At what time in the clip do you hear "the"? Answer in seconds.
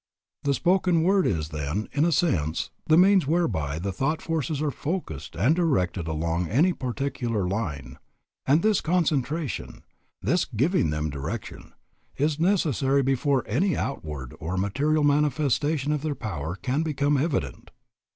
0.41-0.55, 2.87-2.97, 3.77-3.91